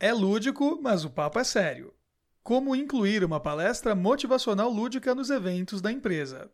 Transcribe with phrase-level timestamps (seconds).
[0.00, 1.92] É lúdico, mas o papo é sério.
[2.40, 6.48] Como incluir uma palestra motivacional lúdica nos eventos da empresa.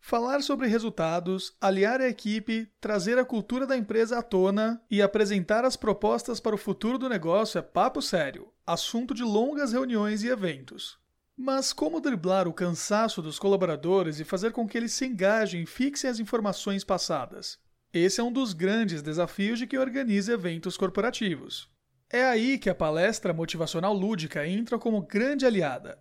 [0.00, 5.64] Falar sobre resultados, aliar a equipe, trazer a cultura da empresa à tona e apresentar
[5.64, 10.28] as propostas para o futuro do negócio é papo sério, assunto de longas reuniões e
[10.28, 10.98] eventos.
[11.36, 15.66] Mas como driblar o cansaço dos colaboradores e fazer com que eles se engajem e
[15.66, 17.58] fixem as informações passadas?
[17.92, 21.75] Esse é um dos grandes desafios de quem organiza eventos corporativos.
[22.08, 25.98] É aí que a palestra motivacional lúdica entra como grande aliada.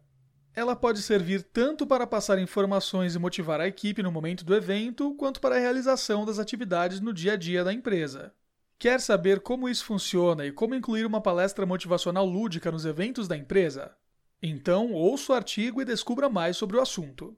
[0.53, 5.15] Ela pode servir tanto para passar informações e motivar a equipe no momento do evento,
[5.15, 8.33] quanto para a realização das atividades no dia a dia da empresa.
[8.77, 13.35] Quer saber como isso funciona e como incluir uma palestra motivacional lúdica nos eventos da
[13.35, 13.95] empresa?
[14.41, 17.35] Então, ouça o artigo e descubra mais sobre o assunto.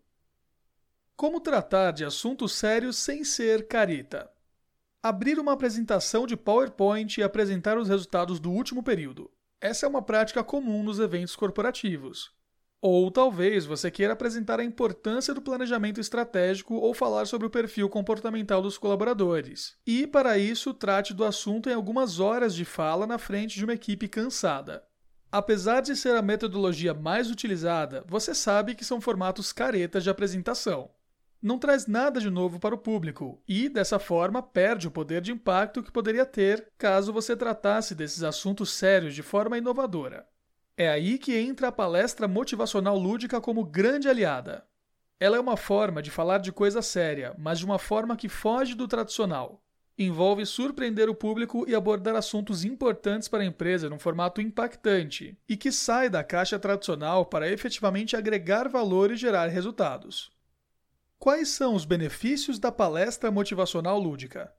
[1.16, 4.30] Como tratar de assuntos sérios sem ser carita?
[5.08, 9.32] Abrir uma apresentação de PowerPoint e apresentar os resultados do último período.
[9.62, 12.30] Essa é uma prática comum nos eventos corporativos.
[12.82, 17.88] Ou talvez você queira apresentar a importância do planejamento estratégico ou falar sobre o perfil
[17.88, 19.78] comportamental dos colaboradores.
[19.88, 23.76] E, para isso, trate do assunto em algumas horas de fala na frente de uma
[23.76, 24.84] equipe cansada.
[25.32, 30.92] Apesar de ser a metodologia mais utilizada, você sabe que são formatos caretas de apresentação.
[31.42, 35.32] Não traz nada de novo para o público e, dessa forma, perde o poder de
[35.32, 40.28] impacto que poderia ter caso você tratasse desses assuntos sérios de forma inovadora.
[40.76, 44.66] É aí que entra a palestra motivacional lúdica como grande aliada.
[45.20, 48.76] Ela é uma forma de falar de coisa séria, mas de uma forma que foge
[48.76, 49.64] do tradicional,
[49.98, 55.58] envolve surpreender o público e abordar assuntos importantes para a empresa num formato impactante e
[55.58, 60.32] que sai da caixa tradicional para efetivamente agregar valor e gerar resultados.
[61.20, 64.54] Quais são os benefícios da palestra motivacional lúdica?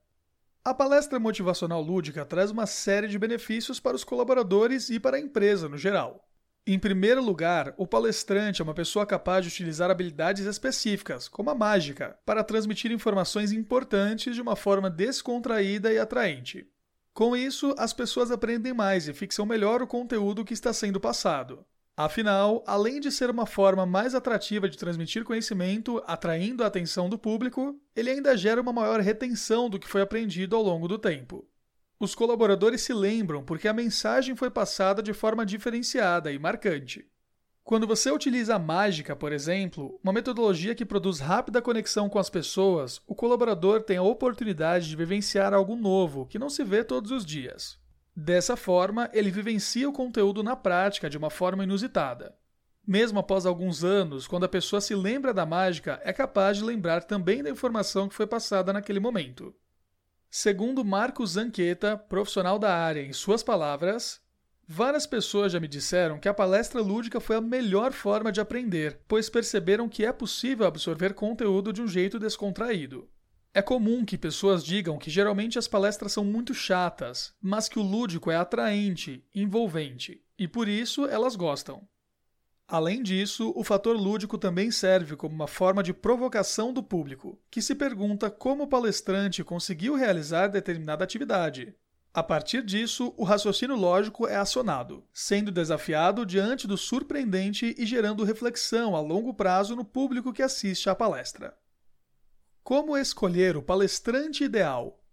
[0.63, 5.19] A palestra motivacional lúdica traz uma série de benefícios para os colaboradores e para a
[5.19, 6.27] empresa no geral.
[6.67, 11.55] Em primeiro lugar, o palestrante é uma pessoa capaz de utilizar habilidades específicas, como a
[11.55, 16.67] mágica, para transmitir informações importantes de uma forma descontraída e atraente.
[17.13, 21.65] Com isso, as pessoas aprendem mais e fixam melhor o conteúdo que está sendo passado.
[22.01, 27.19] Afinal, além de ser uma forma mais atrativa de transmitir conhecimento, atraindo a atenção do
[27.19, 31.45] público, ele ainda gera uma maior retenção do que foi aprendido ao longo do tempo.
[31.99, 37.05] Os colaboradores se lembram porque a mensagem foi passada de forma diferenciada e marcante.
[37.65, 42.29] Quando você utiliza a mágica, por exemplo, uma metodologia que produz rápida conexão com as
[42.29, 47.11] pessoas, o colaborador tem a oportunidade de vivenciar algo novo que não se vê todos
[47.11, 47.77] os dias.
[48.21, 52.35] Dessa forma, ele vivencia o conteúdo na prática de uma forma inusitada.
[52.85, 57.05] Mesmo após alguns anos, quando a pessoa se lembra da mágica, é capaz de lembrar
[57.05, 59.55] também da informação que foi passada naquele momento.
[60.29, 64.19] Segundo Marcos Zanqueta, profissional da área, em suas palavras,
[64.67, 68.99] várias pessoas já me disseram que a palestra lúdica foi a melhor forma de aprender,
[69.07, 73.09] pois perceberam que é possível absorver conteúdo de um jeito descontraído.
[73.51, 77.83] É comum que pessoas digam que geralmente as palestras são muito chatas, mas que o
[77.83, 81.87] lúdico é atraente, envolvente, e por isso elas gostam.
[82.67, 87.63] Além disso, o fator lúdico também serve como uma forma de provocação do público, que
[87.63, 91.73] se pergunta como o palestrante conseguiu realizar determinada atividade.
[92.13, 98.23] A partir disso, o raciocínio lógico é acionado, sendo desafiado diante do surpreendente e gerando
[98.23, 101.57] reflexão a longo prazo no público que assiste à palestra.
[102.69, 105.03] Como escolher o palestrante ideal?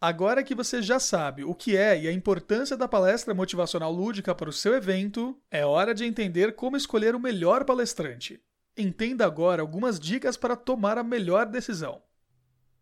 [0.00, 4.34] Agora que você já sabe o que é e a importância da palestra motivacional lúdica
[4.34, 8.42] para o seu evento, é hora de entender como escolher o melhor palestrante.
[8.74, 12.02] Entenda agora algumas dicas para tomar a melhor decisão.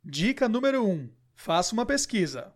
[0.05, 2.55] Dica número 1: Faça uma pesquisa.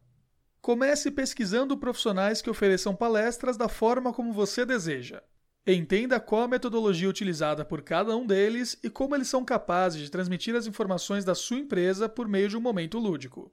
[0.61, 5.25] Comece pesquisando profissionais que ofereçam palestras da forma como você deseja.
[5.67, 10.11] Entenda qual a metodologia utilizada por cada um deles e como eles são capazes de
[10.11, 13.51] transmitir as informações da sua empresa por meio de um momento lúdico.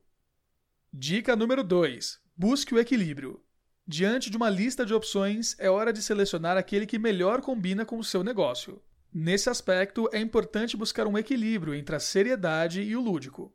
[0.91, 3.41] Dica número 2: Busque o equilíbrio.
[3.87, 7.97] Diante de uma lista de opções, é hora de selecionar aquele que melhor combina com
[7.97, 8.81] o seu negócio.
[9.13, 13.53] Nesse aspecto, é importante buscar um equilíbrio entre a seriedade e o lúdico.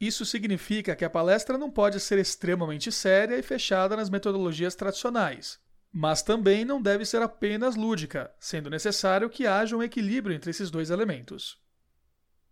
[0.00, 5.60] Isso significa que a palestra não pode ser extremamente séria e fechada nas metodologias tradicionais,
[5.92, 10.70] mas também não deve ser apenas lúdica, sendo necessário que haja um equilíbrio entre esses
[10.70, 11.58] dois elementos.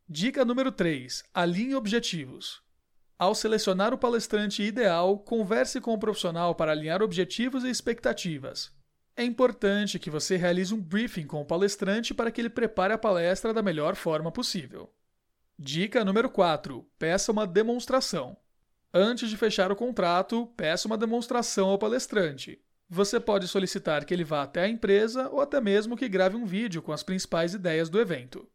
[0.08, 2.62] Dica número 3: Alinhe objetivos.
[3.18, 8.70] Ao selecionar o palestrante ideal, converse com o profissional para alinhar objetivos e expectativas.
[9.16, 12.98] É importante que você realize um briefing com o palestrante para que ele prepare a
[12.98, 14.92] palestra da melhor forma possível.
[15.58, 18.36] Dica número 4: peça uma demonstração.
[18.92, 22.60] Antes de fechar o contrato, peça uma demonstração ao palestrante.
[22.88, 26.46] Você pode solicitar que ele vá até a empresa ou até mesmo que grave um
[26.46, 28.48] vídeo com as principais ideias do evento.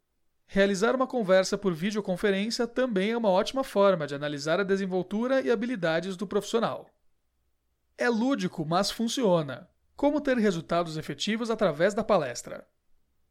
[0.48, 5.52] Realizar uma conversa por videoconferência também é uma ótima forma de analisar a desenvoltura e
[5.52, 6.90] habilidades do profissional.
[7.98, 9.70] É lúdico, mas funciona.
[9.98, 12.66] Como ter resultados efetivos através da palestra?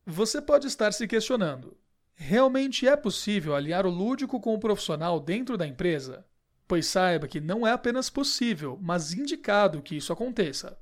[0.06, 1.76] Você pode estar se questionando:
[2.14, 6.26] realmente é possível alinhar o lúdico com o profissional dentro da empresa?
[6.68, 10.78] Pois saiba que não é apenas possível, mas indicado que isso aconteça.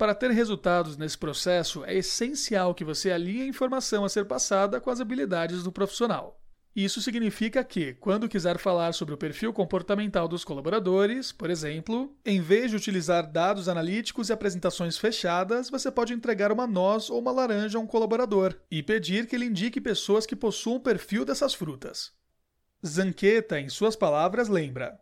[0.00, 4.80] Para ter resultados nesse processo, é essencial que você alinhe a informação a ser passada
[4.80, 6.40] com as habilidades do profissional.
[6.74, 12.40] Isso significa que, quando quiser falar sobre o perfil comportamental dos colaboradores, por exemplo, em
[12.40, 17.30] vez de utilizar dados analíticos e apresentações fechadas, você pode entregar uma noz ou uma
[17.30, 21.52] laranja a um colaborador e pedir que ele indique pessoas que possuam o perfil dessas
[21.52, 22.10] frutas.
[22.86, 24.98] Zanqueta, em suas palavras, lembra: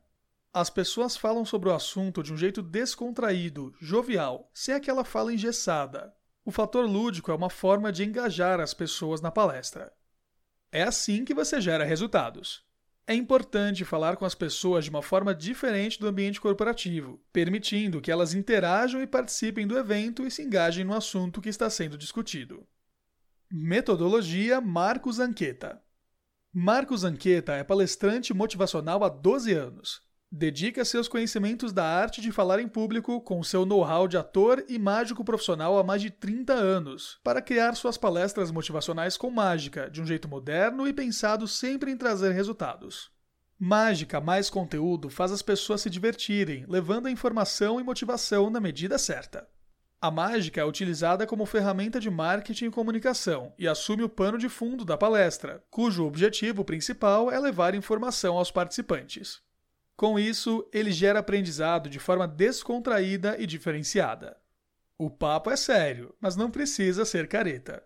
[0.60, 6.12] as pessoas falam sobre o assunto de um jeito descontraído, jovial, sem aquela fala engessada.
[6.44, 9.92] O fator lúdico é uma forma de engajar as pessoas na palestra.
[10.72, 12.66] É assim que você gera resultados.
[13.06, 18.10] É importante falar com as pessoas de uma forma diferente do ambiente corporativo, permitindo que
[18.10, 22.66] elas interajam e participem do evento e se engajem no assunto que está sendo discutido.
[23.48, 25.80] Metodologia Marcos Anqueta
[26.52, 32.60] Marcos Anqueta é palestrante motivacional há 12 anos Dedica seus conhecimentos da arte de falar
[32.60, 37.18] em público com seu know-how de ator e mágico profissional há mais de 30 anos,
[37.24, 41.96] para criar suas palestras motivacionais com mágica, de um jeito moderno e pensado sempre em
[41.96, 43.10] trazer resultados.
[43.58, 48.98] Mágica mais conteúdo faz as pessoas se divertirem, levando a informação e motivação na medida
[48.98, 49.48] certa.
[49.98, 54.50] A mágica é utilizada como ferramenta de marketing e comunicação e assume o pano de
[54.50, 59.47] fundo da palestra, cujo objetivo principal é levar informação aos participantes.
[59.98, 64.36] Com isso, ele gera aprendizado de forma descontraída e diferenciada.
[64.96, 67.82] O papo é sério, mas não precisa ser careta.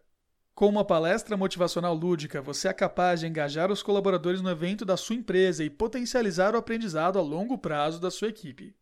[0.55, 4.95] Com uma palestra motivacional lúdica, você é capaz de engajar os colaboradores no evento da
[4.95, 8.77] sua empresa e potencializar o aprendizado a longo prazo da sua equipe.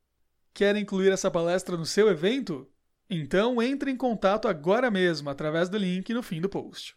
[0.53, 2.69] Quer incluir essa palestra no seu evento?
[3.09, 6.97] Então entre em contato agora mesmo através do link no fim do post.